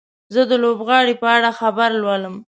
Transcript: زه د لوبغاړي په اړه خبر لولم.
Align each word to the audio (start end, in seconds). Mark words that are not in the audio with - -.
زه 0.33 0.41
د 0.49 0.51
لوبغاړي 0.63 1.15
په 1.21 1.27
اړه 1.35 1.49
خبر 1.59 1.89
لولم. 2.01 2.35